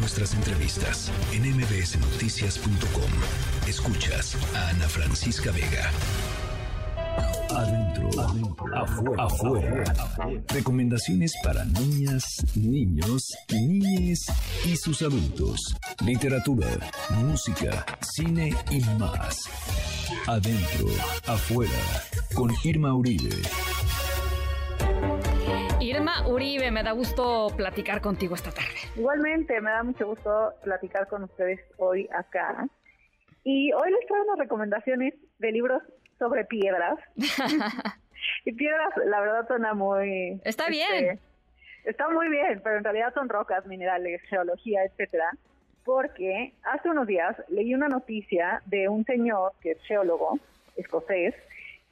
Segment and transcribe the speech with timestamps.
[0.00, 3.10] nuestras entrevistas en mbsnoticias.com.
[3.68, 5.90] Escuchas a Ana Francisca Vega.
[7.50, 8.08] Adentro,
[8.74, 9.84] afuera, afuera.
[10.48, 12.24] Recomendaciones para niñas,
[12.54, 14.24] niños, niñes
[14.64, 15.76] y sus adultos.
[16.04, 16.68] Literatura,
[17.10, 19.48] música, cine y más.
[20.26, 20.86] Adentro,
[21.26, 21.72] afuera.
[22.34, 23.36] Con Irma Uribe.
[25.80, 28.79] Irma Uribe, me da gusto platicar contigo esta tarde.
[28.96, 32.68] Igualmente, me da mucho gusto platicar con ustedes hoy acá.
[33.44, 35.82] Y hoy les traigo unas recomendaciones de libros
[36.18, 36.98] sobre piedras.
[38.44, 40.40] y piedras, la verdad, suena muy...
[40.44, 41.20] Está este, bien.
[41.84, 45.30] Está muy bien, pero en realidad son rocas, minerales, geología, etcétera.
[45.84, 50.38] Porque hace unos días leí una noticia de un señor que es geólogo
[50.76, 51.34] escocés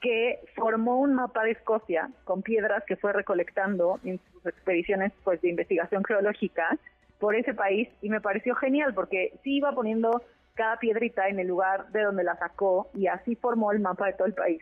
[0.01, 5.41] que formó un mapa de Escocia con piedras que fue recolectando en sus expediciones pues
[5.41, 6.77] de investigación geológica
[7.19, 11.47] por ese país y me pareció genial porque sí iba poniendo cada piedrita en el
[11.47, 14.61] lugar de donde la sacó y así formó el mapa de todo el país.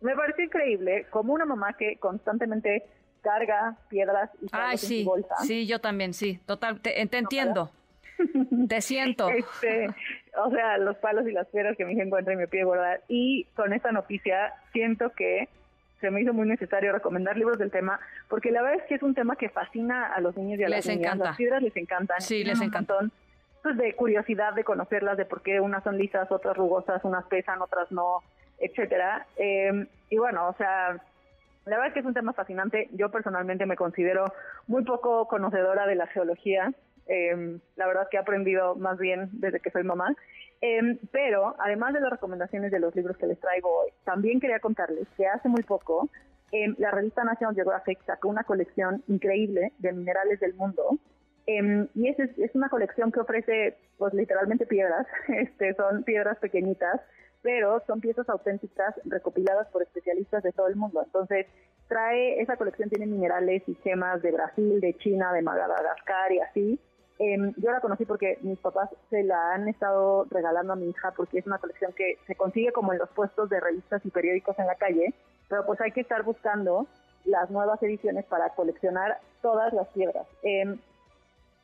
[0.00, 2.84] Me pareció increíble como una mamá que constantemente
[3.22, 5.36] carga piedras y Ay, sí, en su bolsa.
[5.42, 7.70] Sí, yo también, sí, total, te, entiendo.
[8.68, 9.28] Te siento.
[9.30, 9.88] Este,
[10.36, 13.00] o sea, los palos y las piedras que mi hija encuentra y me pide guardar.
[13.08, 15.48] Y con esta noticia siento que
[16.00, 19.02] se me hizo muy necesario recomendar libros del tema, porque la verdad es que es
[19.02, 21.18] un tema que fascina a los niños y a les las niñas.
[21.18, 22.20] Las piedras les encantan.
[22.20, 23.12] Sí, les encantan.
[23.62, 27.60] Pues de curiosidad de conocerlas, de por qué unas son lisas, otras rugosas, unas pesan,
[27.60, 28.22] otras no,
[28.58, 29.26] etcétera.
[29.36, 30.98] Eh, y bueno, o sea,
[31.66, 32.88] la verdad es que es un tema fascinante.
[32.92, 34.32] Yo personalmente me considero
[34.66, 36.72] muy poco conocedora de la geología.
[37.06, 40.14] Eh, la verdad que he aprendido más bien desde que soy mamá.
[40.62, 44.60] Eh, pero además de las recomendaciones de los libros que les traigo hoy, también quería
[44.60, 46.10] contarles que hace muy poco
[46.52, 50.98] eh, la revista National Geographic sacó una colección increíble de minerales del mundo.
[51.46, 57.00] y es, es una colección que ofrece pues literalmente piedras, este, son piedras pequeñitas,
[57.42, 61.02] pero son piezas auténticas recopiladas por especialistas de todo el mundo.
[61.04, 61.46] Entonces,
[61.88, 66.80] trae, esa colección tiene minerales y gemas de Brasil, de China, de Madagascar y así,
[67.22, 71.12] Em, yo la conocí porque mis papás se la han estado regalando a mi hija
[71.14, 74.58] porque es una colección que se consigue como en los puestos de revistas y periódicos
[74.58, 75.12] en la calle,
[75.46, 76.86] pero pues hay que estar buscando
[77.26, 80.26] las nuevas ediciones para coleccionar todas las piedras.
[80.42, 80.78] Em,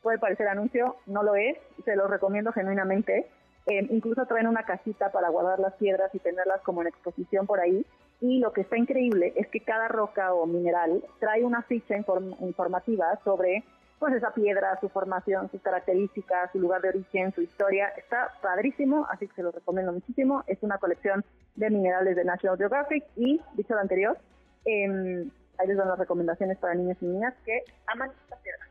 [0.03, 3.25] puede parecer anuncio, no lo es, se lo recomiendo genuinamente.
[3.65, 7.61] Em, incluso traen una casita para guardar las piedras y tenerlas como en exposición por
[7.61, 7.83] ahí.
[8.21, 13.19] Y lo que está increíble es que cada roca o mineral trae una ficha informativa
[13.23, 13.63] sobre
[13.99, 17.87] pues esa piedra, su formación, sus características, su lugar de origen, su historia.
[17.97, 20.43] Está padrísimo, así que se lo recomiendo muchísimo.
[20.47, 21.25] Es una colección
[21.55, 24.17] de minerales de National Geographic y, dicho lo anterior,
[24.65, 25.27] eh,
[25.57, 28.67] ahí les dan las recomendaciones para niños y niñas que aman esta piedra.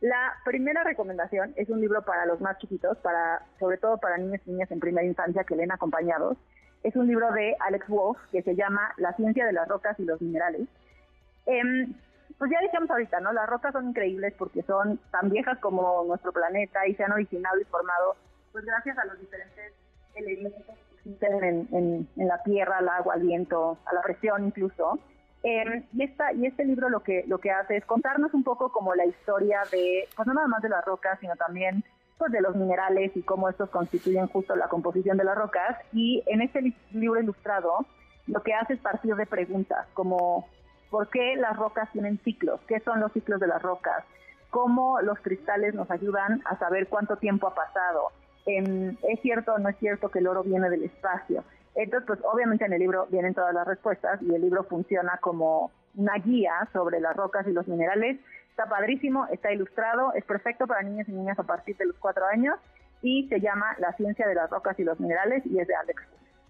[0.00, 4.40] La primera recomendación es un libro para los más chiquitos, para sobre todo para niños
[4.46, 6.38] y niñas en primera infancia que leen acompañados.
[6.82, 10.04] Es un libro de Alex Wolf que se llama La ciencia de las rocas y
[10.04, 10.66] los minerales.
[11.46, 11.62] Eh,
[12.42, 13.32] pues ya decíamos ahorita, ¿no?
[13.32, 17.60] Las rocas son increíbles porque son tan viejas como nuestro planeta y se han originado
[17.60, 18.16] y formado,
[18.50, 19.72] pues gracias a los diferentes
[20.16, 24.98] elementos que existen en, la tierra, al agua, al viento, a la presión incluso.
[25.44, 28.72] Eh, y, esta, y este libro lo que, lo que hace es contarnos un poco
[28.72, 31.84] como la historia de, pues no nada más de las rocas, sino también
[32.18, 35.78] pues de los minerales y cómo estos constituyen justo la composición de las rocas.
[35.92, 37.86] Y en este libro ilustrado
[38.26, 40.48] lo que hace es partir de preguntas como
[40.92, 44.04] por qué las rocas tienen ciclos, qué son los ciclos de las rocas,
[44.50, 48.08] cómo los cristales nos ayudan a saber cuánto tiempo ha pasado,
[48.44, 51.44] em, es cierto o no es cierto que el oro viene del espacio.
[51.74, 55.70] Entonces, pues obviamente en el libro vienen todas las respuestas y el libro funciona como
[55.96, 58.20] una guía sobre las rocas y los minerales.
[58.50, 62.26] Está padrísimo, está ilustrado, es perfecto para niños y niñas a partir de los cuatro
[62.26, 62.58] años
[63.00, 66.02] y se llama La ciencia de las rocas y los minerales y es de Alex.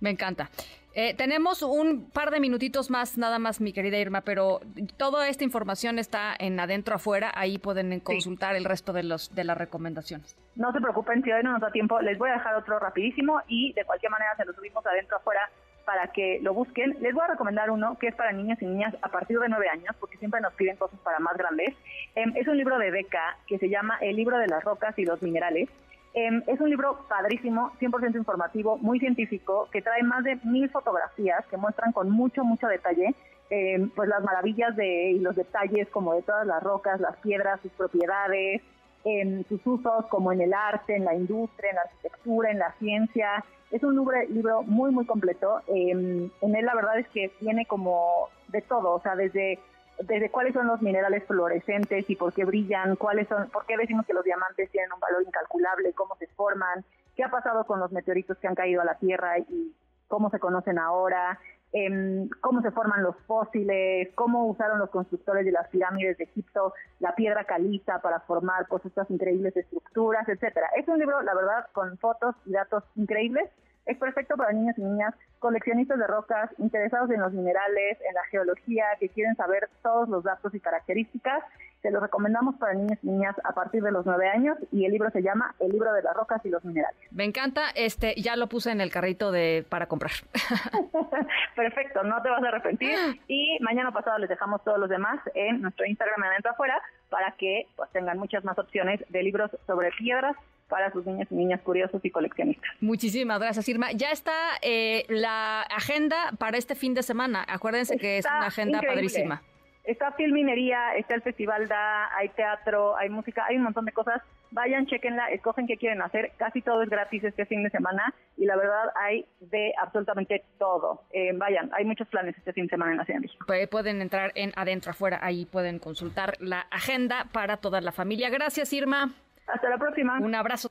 [0.02, 0.50] Me encanta.
[0.94, 4.60] Eh, tenemos un par de minutitos más, nada más, mi querida Irma, pero
[4.98, 7.32] toda esta información está en adentro afuera.
[7.34, 10.36] Ahí pueden consultar el resto de los de las recomendaciones.
[10.54, 13.40] No se preocupen, si hoy no nos da tiempo, les voy a dejar otro rapidísimo
[13.48, 15.48] y de cualquier manera se lo subimos adentro afuera
[15.86, 16.96] para que lo busquen.
[17.00, 19.68] Les voy a recomendar uno que es para niños y niñas a partir de nueve
[19.68, 21.74] años, porque siempre nos piden cosas para más grandes.
[22.14, 25.04] Em, es un libro de Beca que se llama El libro de las rocas y
[25.04, 25.68] los minerales.
[26.14, 31.44] Em, es un libro padrísimo, 100% informativo, muy científico, que trae más de mil fotografías
[31.46, 33.14] que muestran con mucho, mucho detalle
[33.48, 37.60] em, pues las maravillas de, y los detalles como de todas las rocas, las piedras,
[37.60, 38.62] sus propiedades,
[39.04, 42.72] en sus usos como en el arte, en la industria, en la arquitectura, en la
[42.78, 43.44] ciencia.
[43.70, 43.96] Es un
[44.30, 45.60] libro, muy, muy completo.
[45.66, 49.58] Em, en él la verdad es que tiene como de todo, o sea, desde
[50.00, 54.06] desde cuáles son los minerales fluorescentes y por qué brillan, cuáles son, por qué decimos
[54.06, 56.84] que los diamantes tienen un valor incalculable, cómo se forman,
[57.16, 59.74] qué ha pasado con los meteoritos que han caído a la Tierra y
[60.08, 61.38] cómo se conocen ahora,
[61.72, 66.74] em, cómo se forman los fósiles, cómo usaron los constructores de las pirámides de Egipto
[67.00, 70.68] la piedra caliza para formar pues estas increíbles estructuras, etcétera.
[70.76, 73.48] Es un libro, la verdad, con fotos y datos increíbles
[73.86, 78.24] es perfecto para niños y niñas, coleccionistas de rocas, interesados en los minerales, en la
[78.30, 81.42] geología, que quieren saber todos los datos y características.
[81.82, 84.92] Se lo recomendamos para niños y niñas a partir de los nueve años y el
[84.92, 86.96] libro se llama El libro de las rocas y los minerales.
[87.10, 90.12] Me encanta, este, ya lo puse en el carrito de para comprar.
[91.56, 92.96] Perfecto, no te vas a arrepentir.
[93.26, 96.80] Y mañana pasado les dejamos todos los demás en nuestro Instagram adentro afuera
[97.10, 100.36] para que pues tengan muchas más opciones de libros sobre piedras
[100.68, 102.70] para sus niños y niñas curiosos y coleccionistas.
[102.80, 103.92] Muchísimas gracias, Irma.
[103.92, 104.32] Ya está
[104.62, 107.44] eh, la agenda para este fin de semana.
[107.46, 109.42] Acuérdense que es una agenda padrísima.
[109.84, 114.22] Está Filminería, está el Festival Da, hay teatro, hay música, hay un montón de cosas.
[114.52, 116.32] Vayan, chequenla, escogen qué quieren hacer.
[116.36, 121.02] Casi todo es gratis este fin de semana y la verdad hay de absolutamente todo.
[121.12, 123.46] Eh, vayan, hay muchos planes este fin de semana en la Ciudad de México.
[123.70, 128.30] pueden entrar en adentro afuera, ahí pueden consultar la agenda para toda la familia.
[128.30, 129.10] Gracias, Irma.
[129.46, 130.18] Hasta la próxima.
[130.20, 130.68] Un abrazo.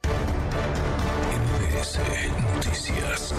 [2.55, 3.33] Noticias.